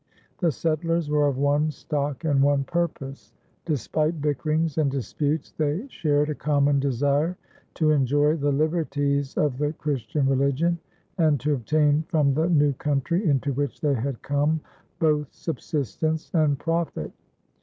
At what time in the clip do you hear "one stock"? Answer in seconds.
1.37-2.23